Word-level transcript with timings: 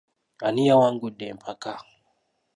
Ani 0.47 0.61
yawangudde 0.69 1.25
empaka? 1.33 1.73